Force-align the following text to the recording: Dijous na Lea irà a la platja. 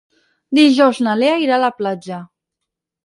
Dijous 0.59 1.01
na 1.07 1.15
Lea 1.19 1.35
irà 1.43 1.59
a 1.59 1.63
la 1.65 1.71
platja. 1.83 2.19